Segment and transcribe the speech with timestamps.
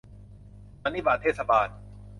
[0.81, 1.67] สันนิบาตเทศบาล